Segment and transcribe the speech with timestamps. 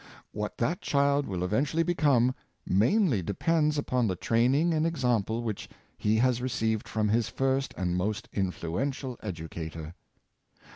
[0.31, 2.33] What that child will eventually become,
[2.65, 7.95] mainly depends upon the training and example which he has received from his first and
[7.95, 9.93] most influential edu cator.